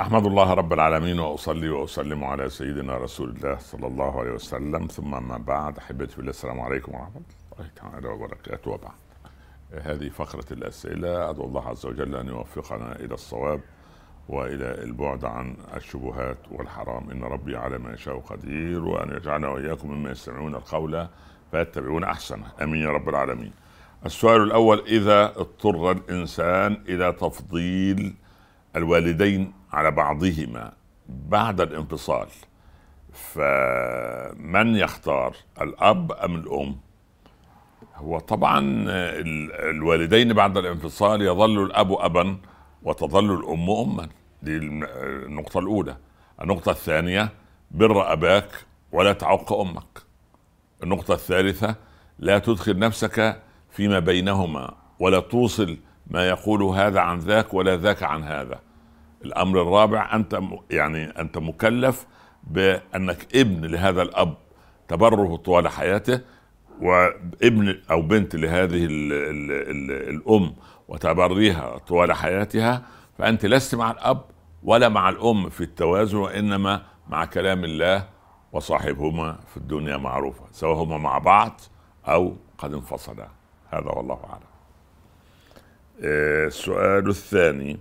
[0.00, 4.86] أحمد الله رب العالمين وأصلي وأسلم على سيدنا رسول الله صلى الله عليه وسلم.
[4.86, 7.20] ثم اما بعد أحبتي في السلام عليكم ورحمة
[7.52, 8.70] الله تعالى وبركاته.
[8.70, 8.92] وبعد
[9.72, 11.30] هذه فقرة الأسئلة.
[11.30, 13.60] أدعو الله عز وجل أن يوفقنا إلى الصواب
[14.28, 17.10] وإلى البعد عن الشبهات والحرام.
[17.10, 21.08] إن ربي على ما يشاء قدير وأن يجعلنا وإياكم مما يستمعون القول
[21.50, 22.46] فيتبعون أحسنه.
[22.62, 23.52] آمين يا رب العالمين.
[24.06, 28.16] السؤال الأول إذا اضطر الإنسان إلى تفضيل
[28.76, 30.72] الوالدين على بعضهما
[31.08, 32.28] بعد الانفصال
[33.12, 36.76] فمن يختار الأب أم الأم؟
[37.96, 38.60] هو طبعا
[39.70, 42.36] الوالدين بعد الانفصال يظل الأب ابا
[42.82, 44.08] وتظل الأم اما.
[44.42, 45.96] دي النقطة الأولى.
[46.42, 47.28] النقطة الثانية
[47.70, 48.48] بر أباك
[48.92, 50.02] ولا تعق أمك.
[50.82, 51.76] النقطة الثالثة
[52.18, 58.22] لا تدخل نفسك فيما بينهما ولا توصل ما يقول هذا عن ذاك ولا ذاك عن
[58.22, 58.65] هذا.
[59.26, 62.06] الأمر الرابع أنت يعني أنت مكلف
[62.44, 64.34] بأنك ابن لهذا الأب
[64.88, 66.20] تبره طوال حياته
[66.82, 70.54] وابن أو بنت لهذه ال ال ال الأم
[70.88, 72.82] وتبريها طوال حياتها.
[73.18, 74.24] فأنت لست مع الأب
[74.62, 78.08] ولا مع الأم في التوازن وإنما مع كلام الله
[78.52, 81.60] وصاحبهما في الدنيا معروفة سواء هما مع بعض
[82.08, 83.28] أو قد انفصلا.
[83.70, 84.42] هذا والله أعلم.
[86.04, 87.78] آه، السؤال الثاني.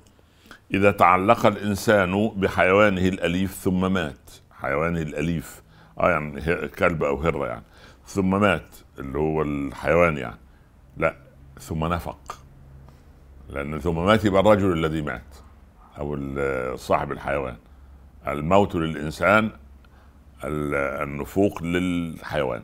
[0.73, 4.31] إذا تعلق الإنسان بحيوانه الأليف ثم مات.
[4.51, 5.61] حيوانه الأليف.
[5.99, 7.63] آه يعني كلب أو هرة يعني.
[8.07, 10.39] ثم مات اللي هو الحيوان يعني.
[10.97, 11.15] لا
[11.59, 12.37] ثم نفق.
[13.49, 15.35] لأن ثم مات يبقى الرجل الذي مات
[15.99, 16.17] أو
[16.75, 17.55] صاحب الحيوان.
[18.27, 19.51] الموت للإنسان
[20.43, 22.61] النفوق للحيوان.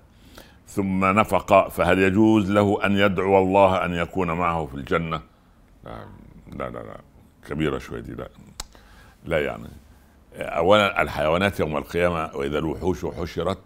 [0.68, 5.22] ثم نفق فهل يجوز له أن يدعو الله أن يكون معه في الجنة؟
[5.84, 6.06] لا
[6.52, 6.98] لا لا, لا.
[7.50, 8.30] كبيرة شوية دي لا.
[9.26, 9.70] لا يعني.
[10.36, 13.58] اولا الحيوانات يوم القيامة وإذا الوحوش حشرت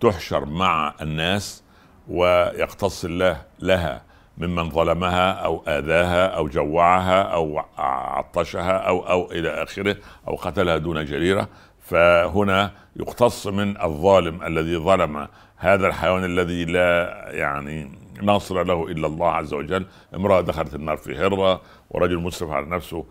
[0.00, 1.62] تحشر مع الناس
[2.08, 4.02] ويقتص الله لها
[4.38, 9.96] ممن ظلمها أو آذاها أو جوعها أو عطشها أو أو إلى آخره
[10.28, 11.48] أو قتلها دون جريرة.
[11.80, 19.30] فهنا يقتص من الظالم الذي ظلم هذا الحيوان الذي لا يعني ناصر له إلا الله
[19.30, 19.86] عز وجل.
[20.14, 21.60] امرأة دخلت النار في هره
[21.90, 23.04] ورجل مسرف على نفسه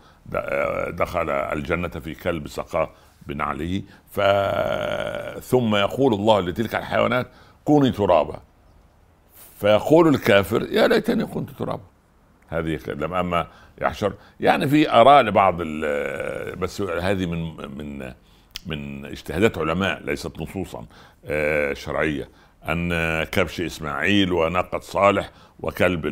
[0.88, 2.90] دخل الجنة في كلب سقاه
[3.26, 4.20] بنعله ف
[5.40, 7.26] ثم يقول الله لتلك الحيوانات
[7.64, 8.40] كوني ترابا.
[9.60, 11.84] فيقول الكافر يا ليتني كنت ترابا.
[12.48, 13.46] هذه لما اما
[13.80, 14.12] يحشر.
[14.40, 15.56] يعني في آراء لبعض
[16.58, 18.12] بس هذه من من
[18.66, 20.86] من اجتهادات علماء ليست نصوصا
[21.24, 22.28] آه، شرعية.
[22.68, 22.90] أن
[23.24, 26.06] كبش إسماعيل وناقة صالح وكلب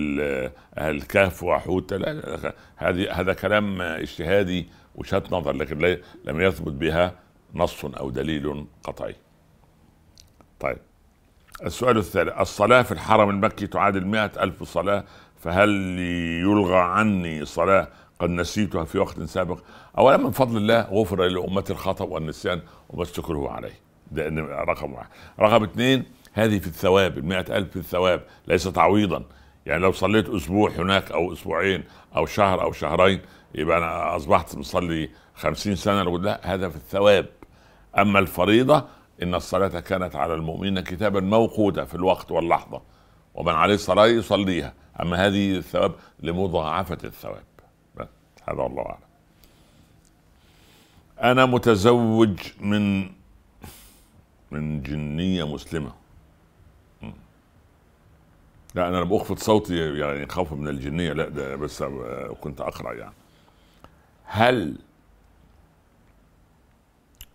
[0.78, 1.92] الكهف وحوت.
[2.76, 7.12] هذه هذا كلام اجتهادي وشات نظر لكن لم يثبت بها
[7.54, 9.14] نص أو دليل قطعي.
[10.60, 10.78] طيب.
[11.66, 15.04] السؤال الثالث الصلاة في الحرم المكي تعادل مئة ألف صلاة
[15.36, 15.70] فهل
[16.42, 17.88] يلغى عني صلاة
[18.18, 19.58] قد نسيتها في وقت سابق؟
[19.98, 23.74] أولا من فضل الله غفر لأمتي الخطأ والنسيان وما استكره عليه.
[24.10, 24.28] ده
[24.64, 25.08] رقم واحد.
[25.40, 29.24] رقم اثنين هذه في الثواب المئة ألف في الثواب ليس تعويضا.
[29.66, 31.84] يعني لو صليت أسبوع هناك أو أسبوعين
[32.16, 33.20] أو شهر أو شهرين
[33.54, 37.26] يبقى أنا أصبحت مصلي خمسين سنة لا هذا في الثواب.
[37.98, 38.84] أما الفريضة
[39.22, 42.82] إن الصلاة كانت على المؤمنين كتابا موقوتا في الوقت واللحظة
[43.34, 44.74] ومن عليه الصلاة يصليها.
[45.00, 47.44] أما هذه الثواب لمضاعفة الثواب.
[48.48, 49.04] هذا الله أعلم.
[51.22, 53.10] أنا متزوج من
[54.50, 56.03] من جنية مسلمة.
[58.74, 61.82] لا أنا بأخفض صوتي يعني خوفا من الجنية لا ده بس
[62.40, 63.14] كنت أقرأ يعني.
[64.24, 64.78] هل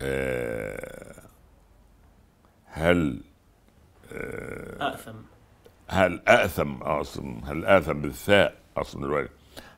[0.01, 1.21] آه
[2.65, 3.21] هل
[4.13, 5.15] آه آثم.
[5.87, 9.29] هل آثم أصلا هل آثم بالثاء أصلا الرواية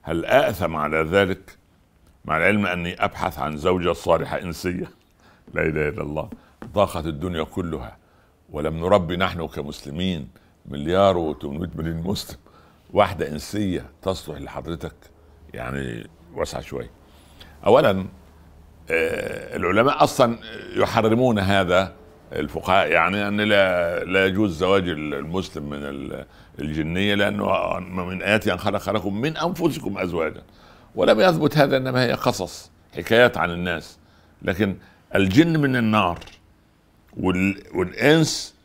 [0.02, 1.58] هل آثم على ذلك
[2.25, 4.92] مع العلم أني أبحث عن زوجة صالحة إنسية؟
[5.54, 6.30] لا إله إلا الله.
[6.66, 7.98] ضاقت الدنيا كلها.
[8.50, 10.30] ولم نربي نحن كمسلمين.
[10.66, 12.38] مليار و800 مليون مسلم.
[12.94, 14.96] واحدة إنسية تصلح لحضرتك.
[15.54, 16.92] يعني واسعة شوية
[17.66, 18.06] أولا
[18.90, 20.38] آه، العلماء أصلا
[20.75, 21.94] يحرمون هذا.
[22.34, 26.10] الفقهاء يعني أن لا لا يجوز زواج المسلم من
[26.60, 30.42] الجنية لأنه من اياته أن خلق لكم من أنفسكم ازواجا.
[30.96, 33.98] ولم يثبت هذا إنما هي قصص حكايات عن الناس.
[34.42, 34.75] لكن
[35.16, 36.19] الجن من النار
[37.74, 38.56] والإنس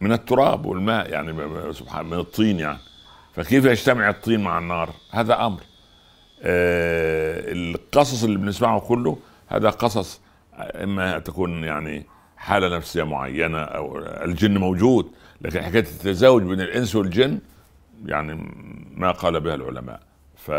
[0.00, 1.32] من التراب والماء يعني
[1.72, 2.78] سبحان من الطين يعني.
[3.34, 5.60] فكيف يجتمع الطين مع النار؟ هذا أمر.
[6.42, 9.18] آه القصص اللي بنسمعه كله
[9.48, 10.20] هذا قصص
[10.58, 12.06] إما تكون يعني
[12.36, 15.10] حالة نفسية معينة أو الجن موجود
[15.40, 17.38] لكن حكاية التزاوج بين الإنس والجن
[18.06, 18.52] يعني
[18.96, 20.00] ما قال بها العلماء.
[20.36, 20.50] ف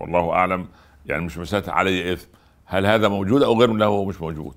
[0.00, 0.66] والله أعلم
[1.06, 2.28] يعني مش مسألة علي إثم
[2.64, 4.56] هل هذا موجود أو غير له مش موجود.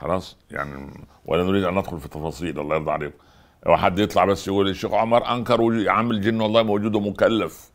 [0.00, 0.90] خلاص؟ يعني
[1.24, 3.18] ولا نريد أن ندخل في تفاصيل الله يرضى عليكم.
[3.66, 7.70] لو حد يطلع بس يقول الشيخ عمر أنكر يا عم الجن والله موجود ومكلف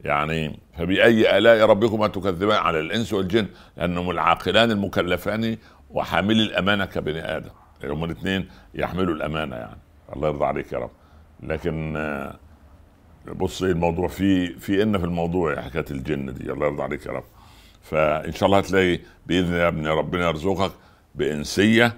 [0.00, 5.56] يعني فبأي آلاء ربكما تكذبان على الإنس والجن؟ لأنهم العاقلان المكلفان
[5.90, 7.50] وحاملي الأمانة كبني آدم.
[7.84, 9.78] هم الاثنين يحملوا الأمانة يعني.
[10.16, 10.90] الله يرضى عليك يا رب.
[11.42, 12.36] لكن آه،
[13.36, 16.52] بص الموضوع في في إن في الموضوع حكاية الجن دي.
[16.52, 17.24] الله يرضى عليك يا رب.
[17.82, 20.72] فإن شاء الله هتلاقي بإذن الله يا ابني ربنا يرزقك.
[21.14, 21.96] بإنسية.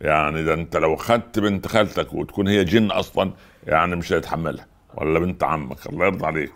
[0.00, 3.32] يعني ده أنت لو خدت بنت خالتك وتكون هي جن أصلا
[3.66, 4.66] يعني مش هيتحملها.
[4.94, 5.86] ولا بنت عمك.
[5.86, 6.52] الله يرضى عليك.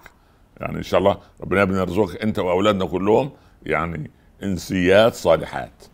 [0.60, 3.30] يعني إن شاء الله ربنا يرزقك أنت وأولادنا كلهم
[3.66, 4.10] يعني
[4.42, 5.84] إنسيات صالحات.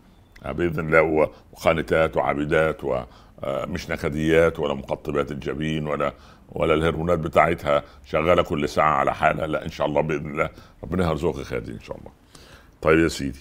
[0.42, 6.12] يعني بإذن الله وخانتات وعابدات ومش نكديات ولا مقطبات الجبين ولا
[6.52, 9.46] ولا الهرمونات بتاعتها شغالة كل ساعة على حالها.
[9.46, 10.50] لا إن شاء الله بإذن الله
[10.82, 12.10] ربنا يرزقك خير إن شاء الله.
[12.82, 13.38] طيب يا سيدي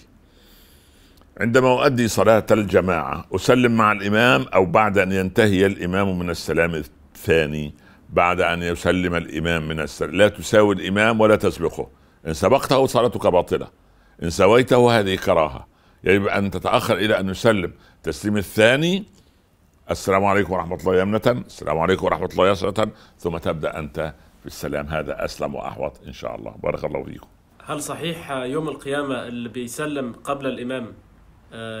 [1.40, 7.74] عندما أؤدي صلاة الجماعة أسلم مع الإمام أو بعد أن ينتهي الإمام من السلام الثاني
[8.10, 10.14] بعد أن يسلم الإمام من السلام.
[10.14, 11.88] لا تساوي الإمام ولا تسبقه.
[12.26, 13.68] إن سبقته صلاتك باطلة.
[14.22, 15.66] إن سويته هذه كراهة.
[16.04, 17.72] يجب أن تتأخر إلى أن يسلم.
[17.96, 19.04] التسليم الثاني
[19.90, 21.44] السلام عليكم ورحمة الله يمنة.
[21.46, 22.88] السلام عليكم ورحمة الله يسرة.
[23.18, 26.54] ثم تبدأ أنت في السلام هذا أسلم وأحوط إن شاء الله.
[26.62, 27.26] بارك الله فيكم.
[27.66, 30.86] هل صحيح يوم القيامة اللي بيسلم قبل الإمام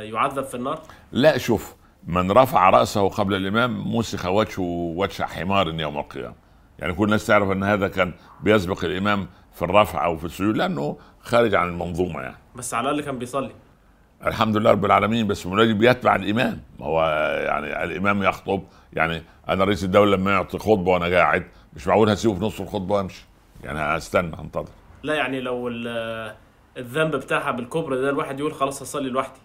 [0.02, 0.80] يعذب في النار؟
[1.12, 1.74] لا شوف
[2.06, 4.62] من رفع رأسه قبل الإمام مسخ وجهه
[4.96, 6.34] وجه حمار يوم القيامة.
[6.78, 10.96] يعني كل الناس تعرف أن هذا كان بيسبق الإمام في الرفع أو في السجود لأنه
[11.20, 12.36] خارج عن المنظومة يعني.
[12.56, 13.50] بس على الأقل كان بيصلي.
[14.26, 16.60] الحمد لله رب العالمين بس المناجي بيتبع الإمام.
[16.80, 17.02] ما هو
[17.46, 18.62] يعني الإمام يخطب
[18.92, 21.46] يعني أنا رئيس الدولة لما يعطي خطبة وأنا قاعد
[21.76, 23.24] مش معقول هسيبه في نص الخطبة وأمشي؟
[23.64, 24.68] يعني هستنى هنتظر.
[25.02, 25.68] لا يعني لو
[26.76, 29.40] الذنب بتاعها بالكبر ده الواحد يقول خلاص هصلي لوحدي.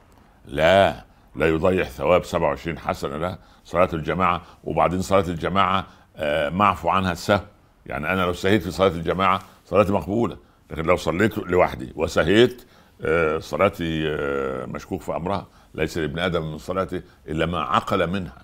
[0.45, 1.03] لا
[1.35, 7.41] لا يضيع ثواب 27 حسنة لا صلاة الجماعة وبعدين صلاة الجماعة آه، معفو عنها السهو
[7.85, 10.37] يعني أنا لو سهيت في صلاة الجماعة صلاتي مقبولة
[10.71, 12.63] لكن لو صليت لوحدي وسهيت
[13.05, 18.41] آه، صلاتي آه، مشكوك في أمرها ليس لابن آدم من صلاته إلا ما عقل منها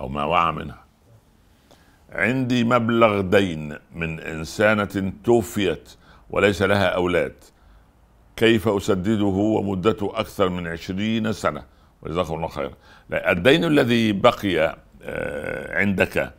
[0.00, 0.84] أو ما وعى منها.
[2.12, 5.90] عندي مبلغ دين من إنسانة توفيت
[6.30, 7.34] وليس لها أولاد.
[8.38, 11.62] كيف أسدده ومدته أكثر من عشرين سنة.
[12.02, 12.72] وجزاكم الله خيرا
[13.12, 16.32] الدين الذي بقي آه، عندك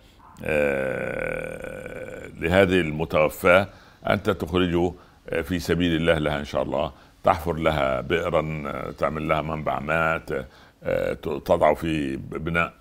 [2.41, 3.67] لهذه المتوفاة
[4.09, 4.91] أنت تخرجه
[5.43, 6.91] في سبيل الله لها إن شاء الله.
[7.23, 8.41] تحفر لها بئرا
[8.97, 10.45] تعمل لها منبع ماء
[11.45, 12.73] تضع في بناء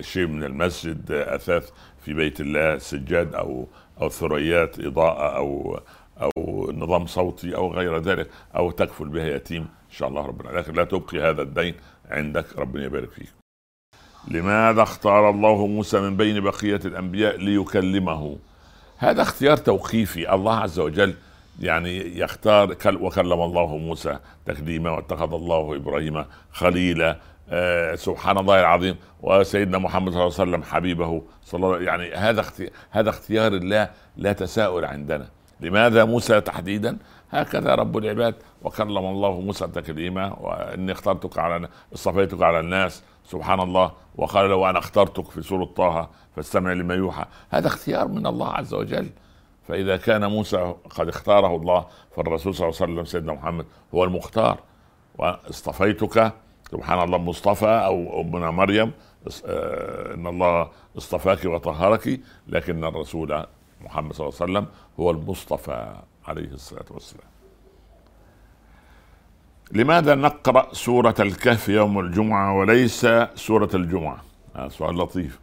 [0.00, 1.70] شيء من المسجد أثاث
[2.04, 3.68] في بيت الله سجاد أو
[4.00, 5.80] أو ثريات إضاءة أو
[6.22, 10.58] أو نظام صوتي أو غير ذلك أو تكفل بها يتيم إن شاء الله ربنا.
[10.58, 11.74] لكن لا تبقي هذا الدين
[12.10, 13.28] عندك ربنا يبارك فيك.
[14.28, 18.36] لماذا اختار الله موسى من بين بقية الأنبياء ليكلمه؟
[18.96, 20.34] هذا اختيار توقيفي.
[20.34, 21.14] الله عز وجل
[21.60, 27.18] يعني يختار وكلم الله موسى تكليما واتخذ الله إبراهيم خليلا.
[27.50, 28.96] آه سبحان الله العظيم.
[29.20, 31.22] وسيدنا محمد صلى الله عليه وسلم حبيبه.
[31.44, 32.44] صلى الله يعني هذا
[32.90, 35.28] هذا اختيار الله لا تساؤل عندنا.
[35.60, 36.98] لماذا موسى تحديدا؟
[37.30, 43.92] هكذا رب العباد وكلم الله موسى تكليما وإني اخترتك على اصطفيتك على الناس سبحان الله.
[44.16, 47.24] وقال له أنا اخترتك في سورة طه فاستمع لما يوحى.
[47.50, 49.10] هذا اختيار من الله عز وجل.
[49.68, 51.86] فإذا كان موسى قد اختاره الله
[52.16, 54.58] فالرسول صلى الله عليه وسلم سيدنا محمد هو المختار.
[55.18, 56.32] واصطفيتك
[56.70, 58.92] سبحان الله مصطفى أو ابن مريم
[59.46, 63.46] آه، إن الله اصطفاك وطهرك لكن الرسول
[63.80, 64.66] محمد صلى الله عليه وسلم
[65.00, 65.96] هو المصطفى
[66.26, 67.30] عليه الصلاة والسلام.
[69.72, 74.24] لماذا نقرأ سورة الكهف يوم الجمعة وليس سورة الجمعة؟
[74.56, 75.40] هذا سؤال لطيف.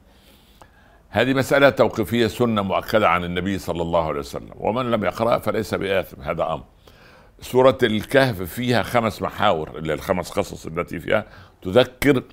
[1.09, 4.53] هذه مسألة توقيفية سنة مؤكدة عن النبي صلى الله عليه وسلم.
[4.55, 6.63] ومن لم يقرأ فليس بآثم هذا أمر.
[7.41, 11.25] سورة الكهف فيها خمس محاور اللي الخمس قصص التي فيها
[11.61, 12.23] تذكر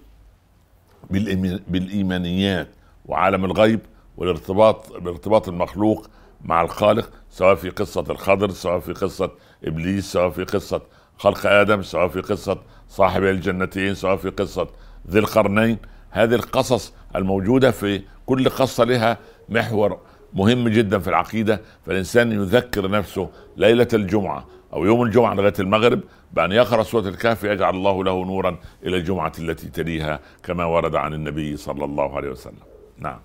[1.68, 2.68] بالإيمانيات
[3.06, 3.80] وعالم الغيب
[4.16, 6.06] والارتباط بارتباط المخلوق
[6.44, 9.30] مع الخالق سواء في قصة الخضر سواء في قصة
[9.64, 10.83] إبليس سواء في قصة
[11.18, 14.68] خلق آدم سواء في قصة صاحب الجنتين سواء في قصة
[15.11, 15.78] ذي القرنين
[16.11, 19.18] هذه القصص الموجودة في كل قصة لها
[19.49, 19.99] محور
[20.33, 26.00] مهم جدا في العقيدة فالإنسان يذكر نفسه ليلة الجمعة أو يوم الجمعة لغاية المغرب
[26.33, 31.14] بأن يقرأ سورة الكهف يجعل الله له نورا إلى الجمعة التي تليها كما ورد عن
[31.14, 32.62] النبي صلى الله عليه وسلم.
[32.99, 33.18] نعم.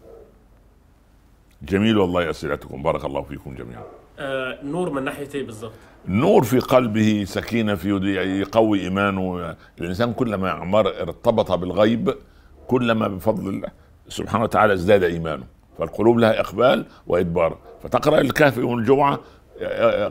[1.61, 2.83] جميل والله أسئلتكم.
[2.83, 3.83] بارك الله فيكم جميعا.
[4.19, 5.73] آه نور من ناحية إيه بالظبط؟
[6.07, 7.89] نور في قلبه سكينة في
[8.41, 9.55] يقوي إيمانه.
[9.81, 12.15] الإنسان كلما عمر ارتبط بالغيب
[12.67, 13.69] كلما بفضل الله
[14.07, 15.43] سبحانه وتعالى ازداد إيمانه.
[15.77, 17.57] فالقلوب لها إقبال وإدبار.
[17.83, 19.19] فتقرأ الكهف يوم الجمعة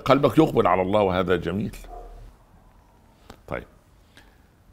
[0.04, 1.76] قلبك يقبل على الله وهذا جميل.
[3.48, 3.64] طيب.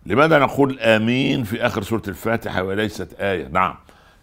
[0.06, 3.76] لماذا نقول آمين في آخر سورة الفاتحة وليست آية؟ نعم.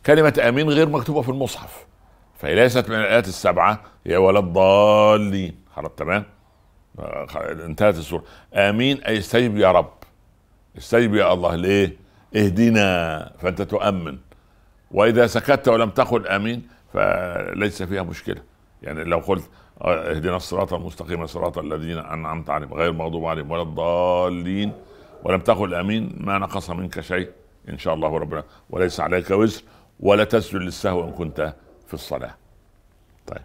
[0.07, 1.87] كلمة آمين غير مكتوبة في المصحف.
[2.43, 5.55] فهي ليست من الآيات السبعة هي ولا الضالين.
[5.75, 6.25] خلاص تمام؟
[7.39, 8.25] انتهت السورة.
[8.55, 9.93] آمين أي استجب يا رب.
[10.79, 11.57] استجب يا الله.
[11.57, 11.97] ليه؟
[12.37, 14.19] اهدنا فأنت تؤمن.
[14.91, 18.43] وإذا سكت ولم تقل آمين فليس فيها مشكلة.
[18.83, 19.51] يعني لو قلت
[19.83, 24.73] اهدنا الصراط المستقيم صراط الذين أنعمت عليهم غير المغضوب عليهم ولا الضالين
[25.25, 27.31] ولم تقل آمين ما نقص منك شيء
[27.69, 28.45] إن شاء الله ربنا.
[28.71, 29.63] وليس عليك وزر
[30.01, 31.55] ولا تسجد للسهو إن كنت
[31.93, 32.35] في الصلاة.
[33.27, 33.43] طيب.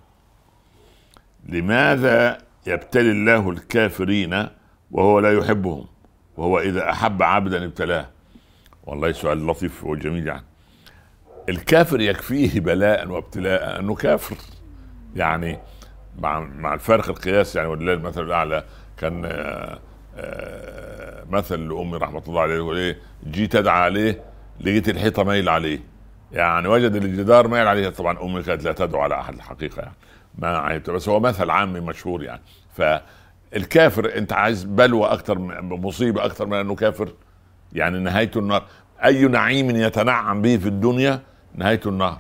[1.46, 2.38] لماذا
[2.68, 4.48] يبتلي الله الكافرين
[4.92, 5.86] وهو لا يحبهم؟
[6.38, 8.10] وهو إذا أحب عبدا ابتلاه.
[8.86, 10.44] والله سؤال لطيف وجميل يعني.
[11.50, 14.38] الكافر يكفيه بلاء وابتلاء أنه كافر.
[15.16, 15.60] يعني
[16.20, 18.64] مع مع الفارق القياسي يعني ولله المثل الأعلى
[18.98, 19.80] كان آه،
[20.16, 22.98] آه، مثل لأمي رحمة الله عليه يقول إيه؟
[23.30, 24.24] جيت أدعى عليه
[24.60, 25.97] لقيت الحيطة مايل عليه.
[26.32, 27.90] يعني وجد الجدار مايل عليه.
[27.90, 29.96] طبعا أمي كانت لا تدعو على أحد الحقيقة يعني.
[30.38, 32.42] ما بس هو مثل عامي مشهور يعني.
[32.74, 37.14] فالكافر أنت عايز بلوى أكتر مصيبة أكتر من أنه كافر؟
[37.74, 38.64] يعني نهايته النار
[39.06, 41.22] أي نعيم يتنعم به في الدنيا
[41.56, 42.20] نهايته النار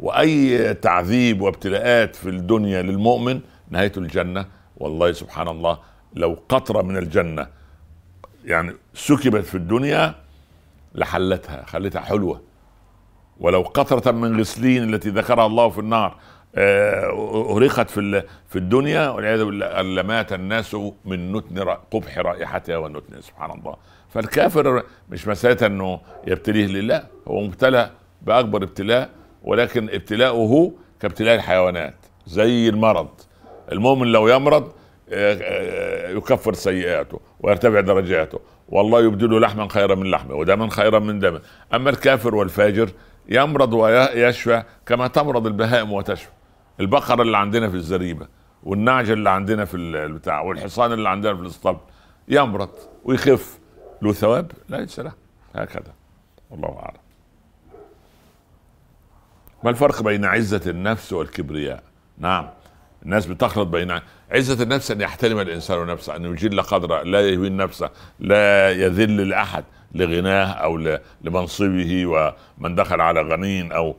[0.00, 4.46] وأي تعذيب وابتلاءات في الدنيا للمؤمن نهايته الجنة.
[4.76, 5.78] والله سبحان الله
[6.14, 7.46] لو قطره من الجنة
[8.44, 10.14] يعني سكبت في الدنيا
[10.94, 12.49] لحلتها خلتها حلوة.
[13.40, 16.16] ولو قطرة من غسلين التي ذكرها الله في النار
[16.54, 23.50] آه، أريقت في في الدنيا والعياذ بالله لمات الناس من نتن قبح رائحتها والنتن سبحان
[23.50, 23.76] الله.
[24.08, 27.90] فالكافر مش مسألة إنه يبتليه لله هو مبتلى
[28.22, 29.10] بأكبر ابتلاء
[29.42, 31.94] ولكن ابتلاؤه كابتلاء الحيوانات
[32.26, 33.08] زي المرض.
[33.72, 34.72] المؤمن لو يمرض
[35.12, 38.40] آه، آه، يكفر سيئاته ويرتفع درجاته.
[38.68, 41.40] والله يبدله لحما خيرا من لحمه ودما خيرا من دمه.
[41.74, 42.90] أما الكافر والفاجر
[43.30, 46.28] يمرض ويشفى كما تمرض البهائم وتشفى
[46.80, 48.26] البقره اللي عندنا في الزريبة
[48.62, 51.80] والنعجه اللي عندنا في البتاع والحصان اللي عندنا في الاسطبل
[52.28, 52.70] يمرض
[53.04, 53.58] ويخف.
[54.02, 55.12] له ثواب؟ ليس له.
[55.54, 55.92] هكذا.
[56.50, 57.00] والله أعلم.
[59.64, 61.82] ما الفرق بين عزة النفس والكبرياء؟
[62.18, 62.48] نعم.
[63.02, 67.90] الناس بتخلط بين عزة النفس أن يحترم الإنسان نفسه أن يجل قدره لا يهين نفسه
[68.18, 73.96] لا يذل لأحد لغناه أو لمنصبه ومن دخل على غني أو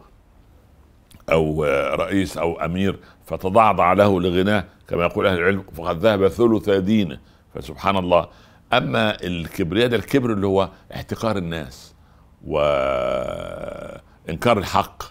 [1.32, 1.64] أو
[1.96, 4.64] رئيس أو أمير فتضعضع له لغناه.
[4.88, 7.20] كما يقول أهل العلم فقد ذهب ثلث دينه.
[7.56, 8.28] فسبحان الله.
[8.74, 11.96] أما الكبرياء ده الكبر اللي هو احتقار الناس
[12.46, 13.88] وإنكار
[14.58, 15.04] الحق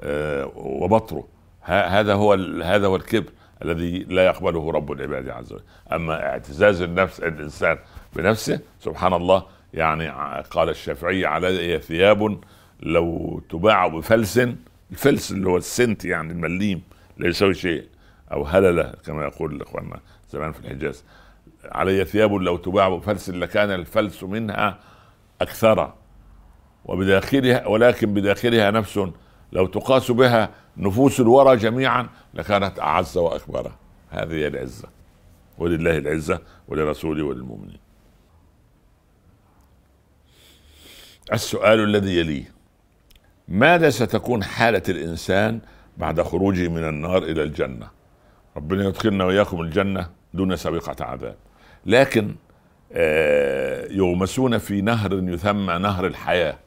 [0.00, 1.28] آه، وبطره.
[1.62, 2.32] هذا هو
[2.62, 3.30] هذا هو الكبر
[3.64, 5.62] الذي لا يقبله رب العباد عز وجل.
[5.92, 7.78] أما اعتزاز النفس الإنسان
[8.16, 9.42] بنفسه سبحان الله
[9.74, 10.08] يعني
[10.50, 12.40] قال الشافعي علي ثياب
[12.80, 14.40] لو تباع بفلس
[14.90, 16.82] الفلس اللي هو السنت يعني المليم
[17.18, 17.86] لا يساوي شيء
[18.32, 21.04] أو هللة كما يقول إخواننا زمان في الحجاز.
[21.64, 24.78] علي ثياب لو تباع بفلس لكان الفلس منها
[25.40, 25.94] أكثر
[26.84, 29.00] وبداخلها ولكن بداخلها نفس
[29.52, 33.72] لو تقاس بها نفوس الورى جميعا لكانت أعز وأكبر.
[34.10, 34.88] هذه هي العزة
[35.58, 37.87] ولله العزة ولرسوله وللمؤمنين.
[41.32, 42.52] السؤال الذي يليه
[43.48, 45.60] ماذا ستكون حالة الإنسان
[45.96, 47.88] بعد خروجه من النار إلى الجنة؟
[48.56, 51.36] ربنا يدخلنا وإياكم الجنة دون سابقة عذاب.
[51.86, 52.34] لكن
[52.92, 56.58] آه، يغمسون في نهر يسمى نهر الحياة.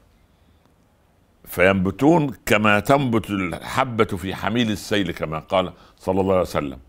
[1.46, 6.80] فينبتون كما تنبت الحبة في حميل السيل كما قال صلى الله عليه وسلم.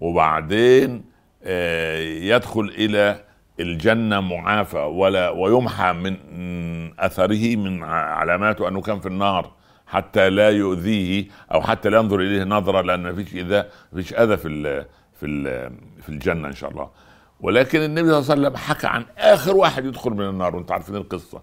[0.00, 1.04] وبعدين
[1.44, 3.24] آه، يدخل إلى
[3.60, 6.16] الجنة معافى ولا ويمحى من
[6.98, 9.50] أثره من علاماته أنه كان في النار
[9.86, 14.48] حتى لا يؤذيه أو حتى لا ينظر إليه نظرة لأن فيش إذا فيش أذى في
[14.48, 14.84] ال
[15.20, 16.90] في ال في الجنة إن شاء الله.
[17.40, 20.96] ولكن النبي صلى الله عليه وسلم حكى عن آخر واحد يدخل من النار وأنتم عارفين
[20.96, 21.40] القصة.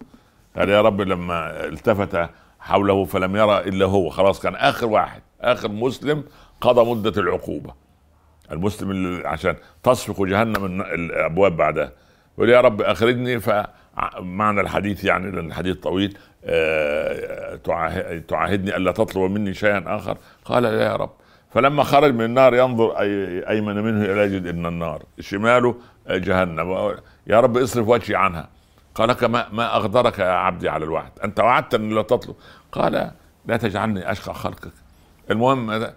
[0.57, 5.69] قال يا رب لما التفت حوله فلم يرى إلا هو خلاص كان آخر واحد آخر
[5.69, 6.23] مسلم
[6.61, 7.80] قضى مدة العقوبة.
[8.51, 11.91] المسلم اللي عشان تصفق جهنم الأبواب بعدها.
[12.37, 17.55] يقول يا رب أخرجني فمعنى الحديث يعني لأن الحديث طويل آه،
[18.27, 21.11] تعاهدني ألا تطلب مني شيئا آخر؟ قال لا يا رب.
[21.53, 25.75] فلما خرج من النار ينظر أي أيمن منه إلى يجد إن النار شماله
[26.09, 26.95] جهنم.
[27.27, 28.49] يا رب اصرف وجهي عنها.
[28.95, 32.35] قال لك ما, ما أغدرك يا عبدي على الوعد أنت وعدتني لا تطلب.
[32.71, 33.11] قال
[33.45, 34.71] لا تجعلني أشقى خلقك.
[35.31, 35.87] المهم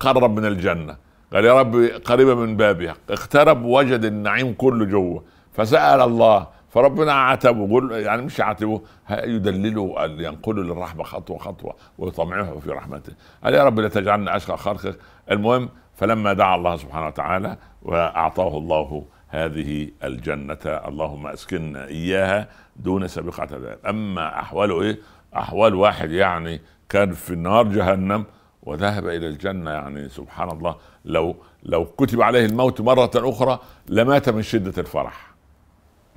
[0.00, 0.96] قرب من الجنة.
[1.34, 1.74] قال يا رب
[2.04, 5.24] قريبة من بابها اقترب وجد النعيم كله جوه.
[5.52, 12.70] فسأل الله فربنا عاتبه قول يعني مش يعاتبه يدلله ينقله للرحمه خطوة خطوة ويطمعه في
[12.70, 13.12] رحمته.
[13.44, 14.98] قال يا رب لا تجعلنا أشقى خلقك.
[15.30, 23.48] المهم فلما دعا الله سبحانه وتعالى وأعطاه الله هذه الجنة اللهم أسكننا إياها دون سابقة
[23.52, 23.78] ذلك.
[23.88, 24.98] أما أحواله إيه؟
[25.36, 28.24] أحوال واحد يعني كان في النار جهنم
[28.66, 34.42] وذهب إلى الجنة يعني سبحان الله لو لو كتب عليه الموت مرة أخرى لمات من
[34.42, 35.34] شدة الفرح.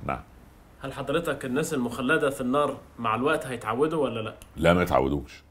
[0.06, 0.20] نعم.
[0.80, 5.42] هل حضرتك الناس المخلدة في النار مع الوقت هيتعودوا ولا لأ؟ لا ما يتعودوش.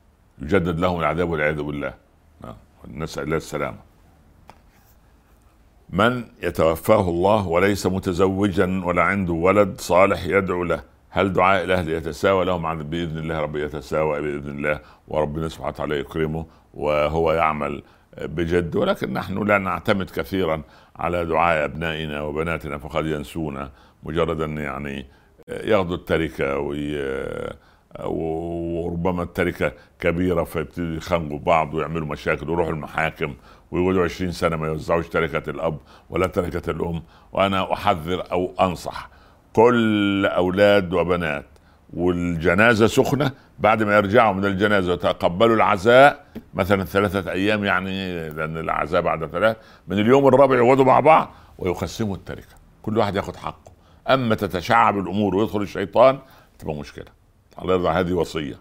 [0.42, 1.94] يجدد لهم العذاب والعياذ بالله.
[2.42, 2.56] نعم.
[2.88, 3.78] نسأل الله السلامة.
[5.90, 10.84] من يتوفاه الله وليس متزوجا ولا عنده ولد صالح يدعو له.
[11.10, 16.00] هل دعاء الأهل يتساوى لهم عن بإذن الله؟ رب يتساوى بإذن الله وربنا سبحانه وتعالى
[16.00, 17.84] يكرمه وهو يعمل
[18.22, 18.76] بجد.
[18.76, 20.62] ولكن نحن لا نعتمد كثيرا
[20.96, 23.72] على دعاء أبنائنا وبناتنا فقد ينسونا
[24.04, 25.06] مجرد أن يعني
[25.50, 26.98] ياخذوا التركة وي
[28.06, 33.34] وربما التركة كبيرة فيبتدوا يخانقوا بعض ويعملوا مشاكل ويروحوا المحاكم
[33.72, 35.78] ويقعدوا 20 سنة ما يوزعوش تركة الأب
[36.10, 37.04] ولا تركة الأم.
[37.32, 39.10] وأنا أحذر أو أنصح
[39.58, 41.46] كل أولاد وبنات
[41.94, 49.02] والجنازة سخنة بعد ما يرجعوا من الجنازة ويتقبلوا العزاء مثلا ثلاثة أيام يعني لأن العزاء
[49.02, 52.56] بعد ثلاث من اليوم الرابع يقعدوا مع بعض ويقسموا التركة.
[52.82, 53.72] كل واحد ياخذ حقه.
[54.10, 56.20] أما تتشعب الأمور ويدخل الشيطان
[56.60, 57.12] تبقى مشكلة.
[57.62, 58.60] الله يرضى هذه وصية.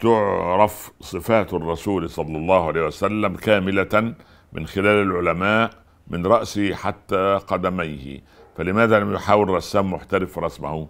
[0.00, 4.14] تعرف صفات الرسول صلى الله عليه وسلم كاملة
[4.52, 5.70] من خلال العلماء
[6.10, 8.20] من رأسه حتى قدميه.
[8.56, 10.88] فلماذا لم يحاول رسام محترف رسمه؟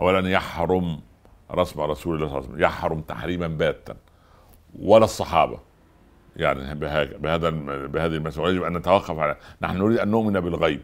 [0.00, 1.00] أولا يحرم
[1.50, 3.96] رسم رسول الله صلى الله عليه وسلم يحرم تحريما باتا.
[4.78, 5.58] ولا الصحابة.
[6.36, 7.50] يعني بهذا
[7.86, 8.50] بهذه المسألة.
[8.50, 10.82] يجب أن نتوقف على نحن نريد أن نؤمن بالغيب.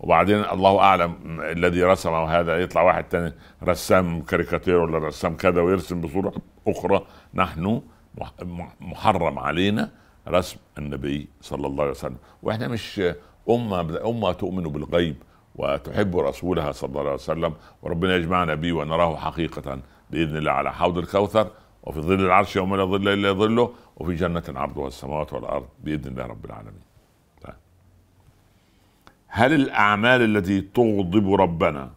[0.00, 2.58] وبعدين الله أعلم الذي رسمه هذا.
[2.58, 6.32] يطلع واحد تاني رسام كاريكاتير ولا رسام كذا ويرسم بصورة
[6.68, 7.06] أخرى.
[7.34, 7.82] نحن
[8.80, 9.90] محرم علينا
[10.28, 12.16] رسم النبي صلى الله عليه وسلم.
[12.42, 13.02] وإحنا مش
[13.50, 15.16] أمة أمة تؤمن بالغيب
[15.54, 19.78] وتحب رسولها صلى الله عليه وسلم وربنا يجمعنا به ونراه حقيقة
[20.10, 21.50] بإذن الله على حوض الكوثر
[21.82, 26.26] وفي ظل العرش يوم لا ظل إلا ظله وفي جنة عرضها السماوات والأرض بإذن الله
[26.26, 26.90] رب العالمين.
[29.32, 31.90] هل الأعمال التي تغضب ربنا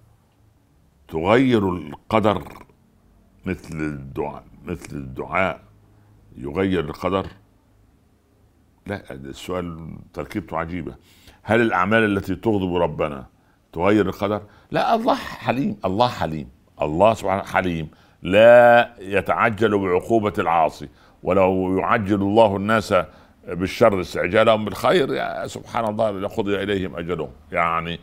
[1.08, 2.44] تغير القدر
[3.46, 5.62] مثل الدعاء مثل الدعاء
[6.38, 7.28] يغير القدر؟
[8.88, 10.96] لا السؤال تركيبته عجيبة.
[11.44, 13.26] هل الأعمال التي تغضب ربنا
[13.74, 14.42] تغير القدر؟
[14.72, 16.50] لا الله حليم الله حليم
[16.82, 17.90] الله سبحانه حليم.
[18.22, 20.90] لا يتعجل بعقوبة العاصي
[21.24, 22.96] ولو يعجل الله الناس
[23.48, 27.30] بالشر استعجالهم بالخير يا سبحان الله لقضي إليهم أجلهم.
[27.52, 28.00] يعني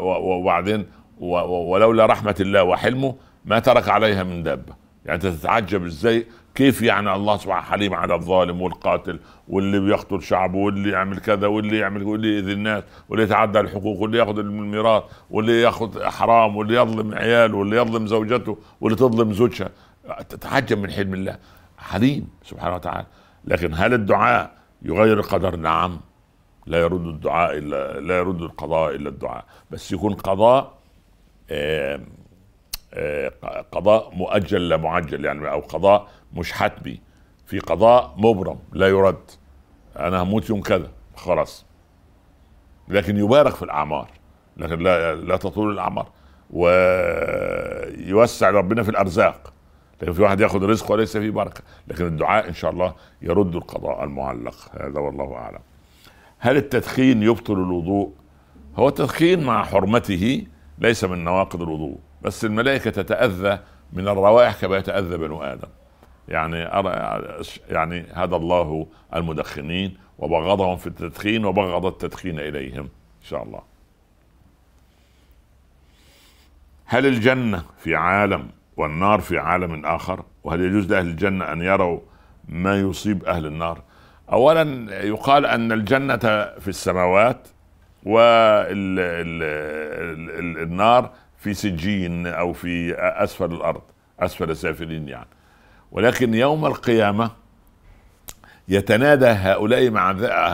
[0.00, 0.86] وبعدين
[1.20, 4.87] ولولا رحمة الله وحلمه ما ترك عليها من دابة.
[5.08, 10.90] يعني تتعجب إزاي كيف يعني الله سبحانه حليم على الظالم والقاتل واللي بيقتل شعبه واللي
[10.90, 16.04] يعمل كذا واللي يعمل واللي يؤذي الناس واللي يتعدى الحقوق واللي يأخذ الميراث واللي يأخذ
[16.04, 19.70] حرام واللي يظلم عياله واللي يظلم زوجته واللي تظلم زوجها.
[20.28, 21.38] تتعجب من حلم الله.
[21.78, 23.06] حليم سبحانه وتعالى.
[23.44, 26.00] لكن هل الدعاء يغير القدر نعم؟
[26.66, 29.44] لا يرد الدعاء الا لا يرد القضاء إلا الدعاء.
[29.70, 30.78] بس يكون قضاء
[33.72, 37.00] قضاء مؤجل لا معجل يعني أو قضاء مش حتمي.
[37.46, 39.30] في قضاء مبرم لا يرد.
[39.98, 40.90] أنا هموت يوم كذا.
[41.16, 41.66] خلاص.
[42.88, 44.10] لكن يبارك في الأعمار.
[44.56, 46.08] لكن لا لا تطول الأعمار.
[46.50, 49.52] ويوسع ربنا في الأرزاق.
[50.02, 51.62] لكن في واحد ياخذ رزق وليس فيه بركة.
[51.88, 54.56] لكن الدعاء إن شاء الله يرد القضاء المعلق.
[54.80, 55.60] هذا والله أعلم.
[56.38, 58.12] هل التدخين يبطل الوضوء؟
[58.76, 60.46] هو التدخين مع حرمته
[60.78, 61.98] ليس من نواقض الوضوء.
[62.22, 63.58] بس الملائكة تتأذى
[63.92, 65.68] من الروائح كما يتأذى بنو آدم.
[66.28, 66.90] يعني أرى
[67.70, 73.62] يعني هدى الله المدخنين وبغضهم في التدخين وبغض التدخين إليهم إن شاء الله.
[76.86, 82.00] هل الجنة في عالم والنار في عالم آخر؟ وهل يجوز لأهل الجنة أن يروا
[82.48, 83.82] ما يصيب أهل النار؟
[84.32, 84.62] اولا
[85.04, 86.16] يقال أن الجنة
[86.60, 87.48] في السماوات
[88.04, 88.70] والنار
[91.38, 93.82] في سجين أو في أسفل الأرض
[94.20, 95.28] أسفل السافلين يعني.
[95.92, 97.30] ولكن يوم القيامة
[98.68, 100.10] يتنادى هؤلاء مع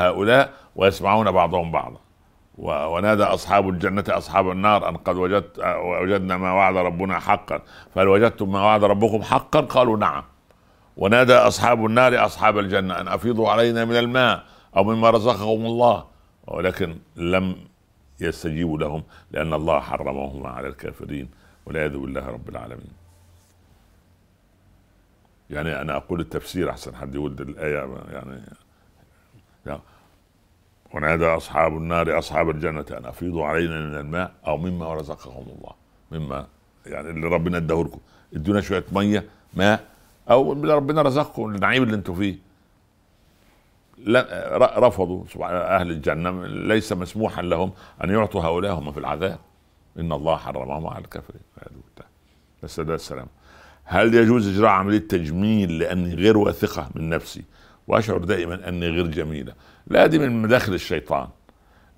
[0.06, 2.00] هؤلاء ويسمعون بعضهم بعضا.
[2.58, 5.58] ونادى أصحاب الجنة أصحاب النار أن قد وجدت
[6.02, 7.60] وجدنا ما وعد ربنا حقا.
[7.94, 10.22] فهل وجدتم ما وعد ربكم حقا؟ قالوا نعم.
[10.96, 14.44] ونادى أصحاب النار أصحاب الجنة أن أفيضوا علينا من الماء
[14.76, 16.04] أو مما رزقهم الله.
[16.46, 17.56] ولكن لم
[18.20, 21.28] يستجيبوا لهم لأن الله حرمهما على الكافرين
[21.66, 22.90] والعياذ بالله رب العالمين.
[25.50, 28.40] يعني أنا أقول التفسير أحسن حد يقول الايه يعني
[30.94, 35.72] ونادى أصحاب النار أصحاب الجنة أن أفيضوا علينا من الماء أو مما رزقهم الله.
[36.10, 36.46] مما
[36.86, 37.98] يعني اللي ربنا اداه لكم
[38.34, 39.86] ادونا شوية مية ماء
[40.30, 42.38] أو اللي ربنا رزقكم النعيم اللي أنتم فيه.
[44.78, 47.72] رفضوا أهل الجنة ليس مسموحا لهم
[48.04, 49.38] أن يعطوا هؤلاء هم في العذاب.
[49.98, 51.40] إن الله حرمهم على الكافرين.
[52.62, 53.26] بس ده السلام.
[53.84, 57.42] هل يجوز إجراء عملية تجميل لاني غير واثقة من نفسي؟
[57.88, 59.52] وأشعر دائما أني غير جميلة.
[59.86, 61.28] لا دي من مداخل الشيطان.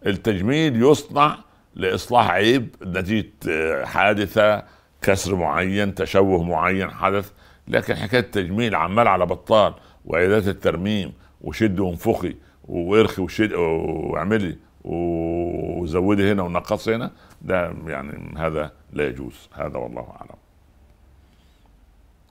[0.07, 1.39] التجميل يصنع
[1.75, 4.63] لإصلاح عيب نتيجة آه، حادثة
[5.03, 7.31] كسر معين تشوه معين حدث.
[7.69, 11.13] لكن حكاية التجميل عمال على بطال وعيادات الترميم
[11.47, 12.37] وشد وانفخي
[12.69, 17.11] وارخي وشد واعملي وزودي هنا ونقصي هنا
[17.43, 20.39] ده يعني هذا لا يجوز هذا والله أعلم.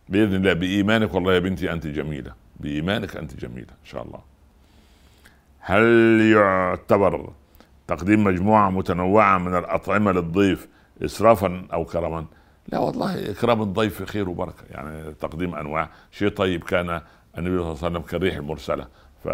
[0.10, 4.20] بإذن الله بإيمانك والله يا بنتي أنت جميلة بإيمانك أنت جميلة إن شاء الله.
[5.60, 7.30] هل يعتبر
[7.88, 10.68] تقديم مجموعة متنوعة من الأطعمة للضيف
[11.04, 12.26] اسرافا أو كرما؟
[12.68, 15.90] لا والله إكرام الضيف خير وبركة يعني تقديم أنواع.
[16.12, 17.02] شيء طيب كان
[17.38, 18.88] النبي صلى الله عليه وسلم كالريح المرسلة.
[19.26, 19.28] ف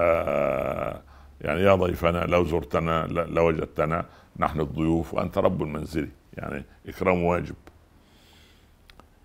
[1.41, 4.05] يعني يا ضيفنا لو زرتنا لوجدتنا
[4.39, 6.09] نحن الضيوف وأنت رب المنزل.
[6.33, 7.55] يعني إكرام واجب.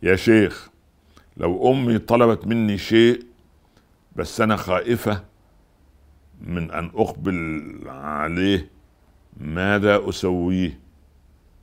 [0.02, 0.70] يا شيخ
[1.36, 3.26] لو أمي طلبت مني شيء
[4.16, 5.24] بس أنا خائفة
[6.40, 8.70] من أن أقبل عليه
[9.36, 10.80] ماذا أسويه؟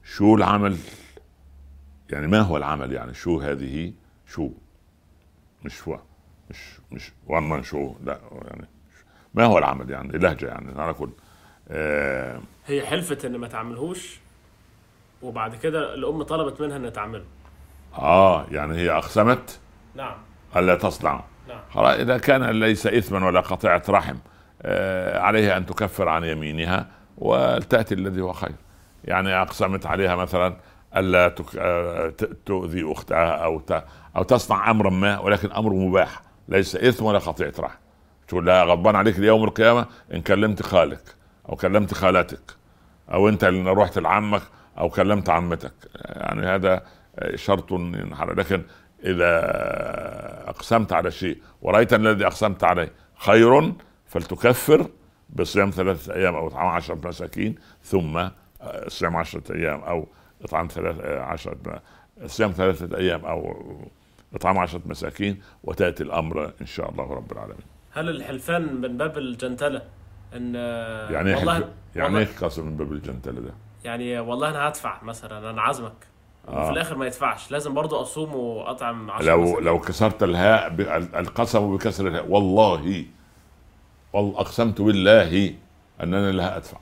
[0.03, 0.77] شو العمل؟
[2.09, 3.93] يعني ما هو العمل يعني؟ شو هذه؟
[4.27, 4.49] شو؟
[5.65, 5.99] مش هو
[6.49, 6.57] مش
[6.91, 8.67] مش وان شو؟ لا يعني
[9.33, 11.09] ما هو العمل يعني؟ لهجة يعني على كل.
[11.69, 14.19] آه هي حلفت إن ما تعملهوش
[15.21, 17.23] وبعد كده الأم طلبت منها ان تعمله.
[17.97, 19.59] آه يعني هي أقسمت؟
[19.95, 20.15] نعم.
[20.55, 21.59] ألا تصنع؟ نعم.
[21.71, 24.15] خلاص إذا كان ليس اثما ولا قطيعة رحم
[24.61, 28.55] آه عليها أن تكفر عن يمينها وتاتي الذي هو خير.
[29.05, 30.55] يعني أقسمت عليها مثلا
[30.95, 32.13] ألا آه،
[32.45, 33.61] تؤذي أختها أو
[34.15, 37.82] أو تصنع امرا ما ولكن أمر مباح ليس إثم ولا قطيعة رحم.
[38.33, 41.15] تقول لها غضبان عليك ليوم القيامة إن كلمت خالك
[41.49, 42.55] أو كلمت خالتك
[43.11, 44.41] أو أنت اللي رحت لعمك
[44.77, 45.73] أو كلمت عمتك.
[45.95, 46.83] يعني هذا
[47.35, 47.71] شرط
[48.37, 48.63] لكن
[49.03, 49.29] إذا
[50.49, 53.73] أقسمت على شيء ورأيت الذي أقسمت عليه خير
[54.05, 54.87] فلتكفر
[55.29, 58.27] بصيام ثلاثة أيام أو إطعام عشرة مساكين ثم
[58.87, 60.07] صيام عشرة أيام أو
[60.43, 61.81] إطعام ثلاثة عشرة
[62.25, 63.55] صيام ثلاثة أيام أو
[64.35, 67.72] إطعام عشرة مساكين وتأتي الأمر إن شاء الله رب العالمين.
[67.93, 69.81] هل الحلفان من باب الجنتلة؟
[70.35, 70.55] إن
[71.13, 73.53] يعني إيه والله يعني إيه قسم من باب الجنتلة ده؟
[73.83, 75.93] يعني والله أنا هدفع مثلا أنا عازمك.
[76.47, 76.61] آه.
[76.63, 77.51] وفي الآخر ما يدفعش.
[77.51, 79.59] لازم برضو أصوم وأطعم عشان لو مثلاً.
[79.63, 80.67] لو كسرت الهاء
[81.19, 82.27] القسم بكسر الهاء.
[82.29, 83.05] والله
[84.13, 85.47] والله أقسمت بالله
[86.03, 86.77] ان أنا اللي هادفع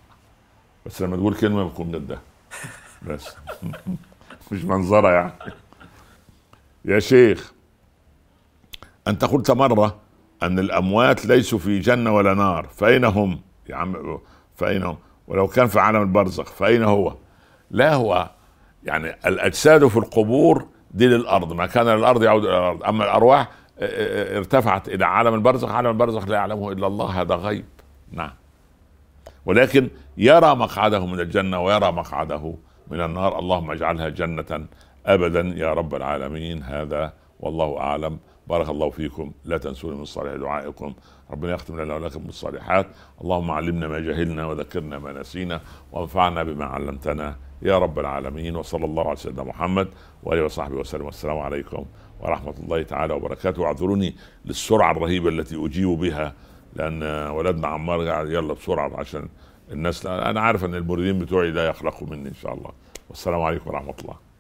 [0.85, 2.21] بس لما تقول كلمة بكون ضدها
[3.07, 3.35] بس.
[4.51, 5.33] مش منظرة يعني.
[6.85, 7.53] يا شيخ
[9.07, 9.99] أنت قلت مرة
[10.43, 12.67] أن الأموات ليسوا في جنة ولا نار.
[12.67, 14.19] فأين هم؟ يا عم
[14.55, 17.15] فأين هم؟ ولو كان في عالم البرزخ فأين هو؟
[17.71, 18.29] لا هو
[18.83, 22.83] يعني الأجساد في القبور دي للأرض ما كان للارض يعود إلى الأرض.
[22.83, 23.49] أما الأرواح
[24.37, 27.65] ارتفعت إلى عالم البرزخ عالم البرزخ لا يعلمه إلا الله هذا غيب.
[28.11, 28.31] نعم.
[29.45, 32.53] ولكن يرى مقعده من الجنة ويرى مقعده
[32.87, 33.39] من النار.
[33.39, 34.67] اللهم اجعلها جنة
[35.05, 36.63] ابدا يا رب العالمين.
[36.63, 38.19] هذا والله أعلم.
[38.47, 39.31] بارك الله فيكم.
[39.45, 40.93] لا تنسوني من صالح دعائكم.
[41.31, 42.87] ربنا يختم لنا ولكم بالصالحات.
[43.21, 47.35] اللهم علمنا ما جهلنا وذكرنا ما نسينا وانفعنا بما علمتنا.
[47.61, 48.55] يا رب العالمين.
[48.55, 49.87] وصلى الله على سيدنا محمد
[50.23, 51.05] وآله وصحبه وسلم.
[51.05, 51.85] والسلام عليكم
[52.21, 53.61] ورحمة الله تعالى وبركاته.
[53.61, 56.33] واعذروني للسرعة الرهيبة التي أجيب بها
[56.75, 59.29] لأن ولدنا عمار قاعد يلا بسرعة عشان
[59.71, 60.05] الناس.
[60.05, 62.71] أنا عارف أن المريدين بتوعي لا يخلقوا مني إن شاء الله.
[63.09, 64.30] والسلام عليكم ورحمة الله.